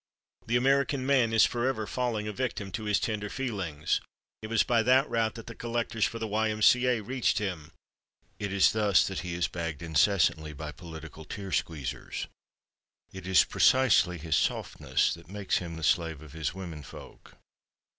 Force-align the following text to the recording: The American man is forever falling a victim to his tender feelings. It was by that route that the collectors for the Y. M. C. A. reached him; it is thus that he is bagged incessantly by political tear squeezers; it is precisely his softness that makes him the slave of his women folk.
The 0.47 0.55
American 0.55 1.05
man 1.05 1.31
is 1.31 1.45
forever 1.45 1.85
falling 1.85 2.27
a 2.27 2.33
victim 2.33 2.71
to 2.71 2.85
his 2.85 2.99
tender 2.99 3.29
feelings. 3.29 4.01
It 4.41 4.47
was 4.47 4.63
by 4.63 4.81
that 4.81 5.07
route 5.07 5.35
that 5.35 5.45
the 5.45 5.53
collectors 5.53 6.05
for 6.05 6.17
the 6.17 6.25
Y. 6.25 6.49
M. 6.49 6.63
C. 6.63 6.87
A. 6.87 7.01
reached 7.01 7.37
him; 7.37 7.71
it 8.39 8.51
is 8.51 8.71
thus 8.71 9.05
that 9.07 9.19
he 9.19 9.35
is 9.35 9.47
bagged 9.47 9.83
incessantly 9.83 10.53
by 10.53 10.71
political 10.71 11.23
tear 11.23 11.51
squeezers; 11.51 12.25
it 13.13 13.27
is 13.27 13.43
precisely 13.43 14.17
his 14.17 14.35
softness 14.35 15.13
that 15.13 15.29
makes 15.29 15.59
him 15.59 15.75
the 15.75 15.83
slave 15.83 16.23
of 16.23 16.33
his 16.33 16.51
women 16.51 16.81
folk. 16.81 17.37